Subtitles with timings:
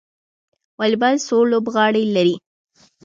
[0.79, 2.35] والیبال څو لوبغاړي لري؟